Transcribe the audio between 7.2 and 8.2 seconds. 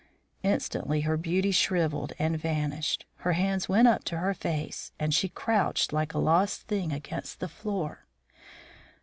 the floor.